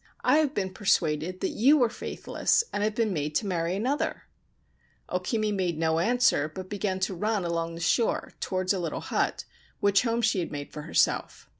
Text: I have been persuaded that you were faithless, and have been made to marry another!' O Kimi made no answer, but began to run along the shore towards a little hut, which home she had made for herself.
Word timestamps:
I 0.23 0.37
have 0.39 0.55
been 0.55 0.73
persuaded 0.73 1.41
that 1.41 1.51
you 1.51 1.77
were 1.77 1.87
faithless, 1.87 2.63
and 2.73 2.81
have 2.83 2.95
been 2.95 3.13
made 3.13 3.35
to 3.35 3.45
marry 3.45 3.75
another!' 3.75 4.23
O 5.09 5.19
Kimi 5.19 5.51
made 5.51 5.77
no 5.77 5.99
answer, 5.99 6.49
but 6.49 6.69
began 6.71 6.99
to 7.01 7.13
run 7.13 7.45
along 7.45 7.75
the 7.75 7.81
shore 7.81 8.31
towards 8.39 8.73
a 8.73 8.79
little 8.79 9.01
hut, 9.01 9.45
which 9.79 10.01
home 10.01 10.23
she 10.23 10.39
had 10.39 10.51
made 10.51 10.73
for 10.73 10.81
herself. 10.81 11.47